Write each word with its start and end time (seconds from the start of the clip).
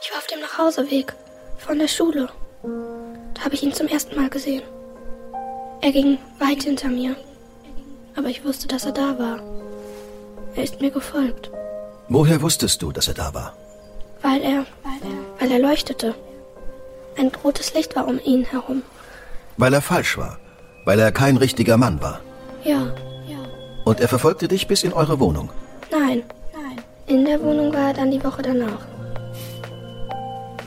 Ich 0.00 0.10
war 0.12 0.18
auf 0.18 0.26
dem 0.26 0.40
Nachhauseweg 0.40 1.12
von 1.58 1.78
der 1.78 1.88
Schule. 1.88 2.28
Da 3.34 3.44
habe 3.44 3.54
ich 3.54 3.62
ihn 3.62 3.72
zum 3.72 3.88
ersten 3.88 4.16
Mal 4.16 4.30
gesehen. 4.30 4.62
Er 5.80 5.92
ging 5.92 6.18
weit 6.38 6.62
hinter 6.62 6.88
mir. 6.88 7.16
Aber 8.16 8.28
ich 8.28 8.44
wusste, 8.44 8.68
dass 8.68 8.84
er 8.84 8.92
da 8.92 9.18
war. 9.18 9.40
Er 10.54 10.62
ist 10.64 10.80
mir 10.80 10.90
gefolgt. 10.90 11.50
Woher 12.08 12.40
wusstest 12.42 12.82
du, 12.82 12.92
dass 12.92 13.08
er 13.08 13.14
da 13.14 13.34
war? 13.34 13.56
Weil 14.22 14.40
er, 14.42 14.66
weil 15.38 15.50
er 15.50 15.58
leuchtete. 15.58 16.14
Ein 17.16 17.30
rotes 17.44 17.74
Licht 17.74 17.94
war 17.96 18.06
um 18.06 18.20
ihn 18.24 18.44
herum. 18.44 18.82
Weil 19.56 19.74
er 19.74 19.82
falsch 19.82 20.16
war. 20.16 20.38
Weil 20.84 20.98
er 21.00 21.12
kein 21.12 21.36
richtiger 21.36 21.76
Mann 21.76 22.00
war. 22.00 22.20
Ja, 22.64 22.94
ja. 23.26 23.38
Und 23.84 24.00
er 24.00 24.08
verfolgte 24.08 24.48
dich 24.48 24.66
bis 24.68 24.84
in 24.84 24.92
eure 24.92 25.20
Wohnung. 25.20 25.50
Nein, 25.90 26.22
nein. 26.52 26.82
In 27.06 27.24
der 27.24 27.40
Wohnung 27.42 27.72
war 27.72 27.88
er 27.88 27.94
dann 27.94 28.10
die 28.10 28.22
Woche 28.22 28.42
danach. 28.42 28.86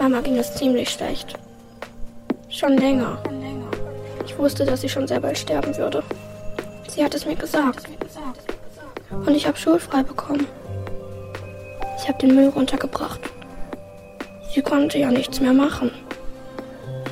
Mama 0.02 0.20
ging 0.22 0.40
es 0.40 0.56
ziemlich 0.56 0.90
schlecht. 0.90 1.36
Schon 2.50 2.76
länger. 2.76 3.22
Ich 4.26 4.36
wusste, 4.36 4.66
dass 4.66 4.82
sie 4.82 4.90
schon 4.90 5.08
sehr 5.08 5.20
bald 5.20 5.38
sterben 5.38 5.78
würde. 5.78 6.02
Sie 6.88 7.04
hat 7.04 7.14
es 7.14 7.28
mir 7.28 7.36
gesagt. 7.36 7.88
Und 9.12 9.36
ich 9.36 9.46
habe 9.46 9.60
schulfrei 9.60 10.02
bekommen. 10.02 10.48
Ich 12.00 12.08
habe 12.08 12.18
den 12.18 12.34
Müll 12.34 12.50
runtergebracht. 12.50 13.20
Sie 14.52 14.64
konnte 14.64 14.98
ja 14.98 15.12
nichts 15.12 15.40
mehr 15.40 15.54
machen. 15.54 15.92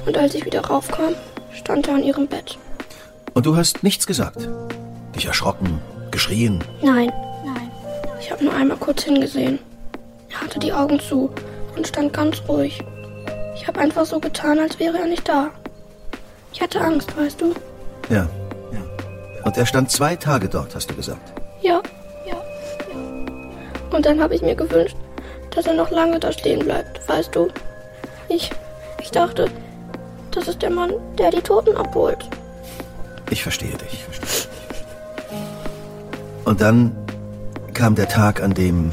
Und 0.08 0.18
als 0.18 0.34
ich 0.34 0.46
wieder 0.46 0.62
raufkam, 0.62 1.14
stand 1.54 1.88
er 1.88 1.94
an 1.94 2.04
ihrem 2.04 2.26
Bett. 2.26 2.58
Und 3.36 3.46
du 3.46 3.56
hast 3.56 3.84
nichts 3.84 4.08
gesagt? 4.08 4.50
Dich 5.16 5.28
erschrocken, 5.28 5.80
geschrien? 6.10 6.64
Nein, 6.82 7.14
nein. 7.46 7.70
Ich 8.20 8.32
habe 8.32 8.44
nur 8.44 8.56
einmal 8.56 8.78
kurz 8.78 9.04
hingesehen. 9.04 9.60
Er 10.32 10.42
hatte 10.42 10.58
die 10.58 10.74
Augen 10.74 11.00
zu 11.00 11.30
und 11.80 11.88
stand 11.88 12.12
ganz 12.12 12.42
ruhig. 12.50 12.84
Ich 13.56 13.66
habe 13.66 13.80
einfach 13.80 14.06
so 14.06 14.20
getan, 14.20 14.60
als 14.60 14.80
wäre 14.80 14.98
er 15.00 15.06
nicht 15.06 15.28
da. 15.28 15.50
Ich 16.52 16.62
hatte 16.62 16.82
Angst, 16.82 17.16
weißt 17.18 17.40
du? 17.40 17.54
Ja, 18.10 18.28
ja. 18.74 18.82
Und 19.46 19.58
er 19.58 19.66
stand 19.66 19.90
zwei 19.90 20.18
Tage 20.18 20.50
dort, 20.50 20.76
hast 20.76 20.90
du 20.90 20.96
gesagt? 20.96 21.32
Ja, 21.62 21.82
ja, 22.28 22.34
ja. 22.34 23.96
Und 23.96 24.06
dann 24.06 24.22
habe 24.22 24.36
ich 24.36 24.42
mir 24.42 24.56
gewünscht, 24.56 24.98
dass 25.52 25.68
er 25.68 25.74
noch 25.74 25.90
lange 25.90 26.20
da 26.20 26.34
stehen 26.34 26.60
bleibt, 26.60 27.08
weißt 27.08 27.34
du? 27.34 27.48
Ich, 28.28 28.52
ich 29.02 29.12
dachte, 29.12 29.50
das 30.32 30.50
ist 30.50 30.62
der 30.62 30.72
Mann, 30.72 30.92
der 31.18 31.32
die 31.32 31.42
Toten 31.42 31.78
abholt. 31.78 32.28
Ich 33.30 33.42
verstehe 33.42 33.78
dich. 33.78 34.06
Und 36.44 36.60
dann 36.60 36.94
kam 37.74 37.96
der 37.96 38.10
Tag, 38.10 38.44
an 38.44 38.54
dem... 38.54 38.92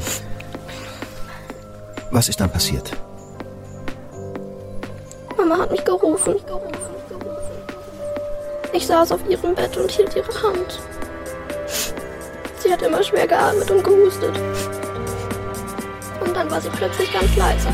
Was 2.11 2.29
ist 2.29 2.39
dann 2.39 2.49
passiert? 2.49 2.91
Mama 5.37 5.57
hat 5.59 5.71
mich 5.71 5.85
gerufen. 5.85 6.35
Ich 8.73 8.85
saß 8.85 9.11
auf 9.11 9.29
ihrem 9.29 9.55
Bett 9.55 9.77
und 9.77 9.89
hielt 9.89 10.15
ihre 10.15 10.43
Hand. 10.43 10.79
Sie 12.59 12.71
hat 12.71 12.81
immer 12.81 13.03
schwer 13.03 13.27
geatmet 13.27 13.69
und 13.71 13.83
gehustet. 13.83 14.37
Und 16.19 16.35
dann 16.35 16.49
war 16.51 16.59
sie 16.59 16.69
plötzlich 16.69 17.11
ganz 17.13 17.35
leise. 17.35 17.67